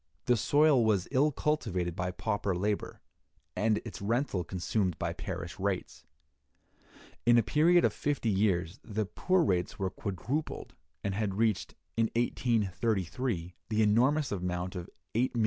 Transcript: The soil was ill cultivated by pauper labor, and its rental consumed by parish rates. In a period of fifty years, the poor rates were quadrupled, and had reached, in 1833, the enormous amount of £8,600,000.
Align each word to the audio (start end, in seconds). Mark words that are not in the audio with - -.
The 0.25 0.35
soil 0.35 0.83
was 0.83 1.07
ill 1.11 1.31
cultivated 1.31 1.95
by 1.95 2.09
pauper 2.09 2.55
labor, 2.55 3.01
and 3.55 3.77
its 3.85 4.01
rental 4.01 4.43
consumed 4.43 4.97
by 4.97 5.13
parish 5.13 5.59
rates. 5.59 6.05
In 7.23 7.37
a 7.37 7.43
period 7.43 7.85
of 7.85 7.93
fifty 7.93 8.31
years, 8.31 8.79
the 8.83 9.05
poor 9.05 9.43
rates 9.43 9.77
were 9.77 9.91
quadrupled, 9.91 10.73
and 11.03 11.13
had 11.13 11.35
reached, 11.35 11.75
in 11.95 12.05
1833, 12.15 13.53
the 13.69 13.83
enormous 13.83 14.31
amount 14.31 14.75
of 14.75 14.89
£8,600,000. 15.13 15.39